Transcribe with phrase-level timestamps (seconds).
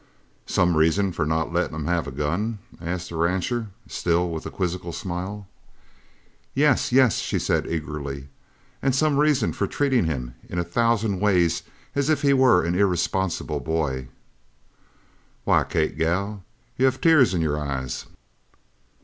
[0.47, 4.49] "Some reason for not letting him have a gun?" asked the rancher, still with the
[4.49, 5.45] quizzical smile.
[6.55, 8.27] "Yes, yes!" she said eagerly,
[8.81, 11.61] "and some reason for treating him in a thousand ways
[11.93, 14.07] as if he were an irresponsible boy."
[15.43, 16.41] "Why, Kate, gal,
[16.77, 18.07] you have tears in your eyes!"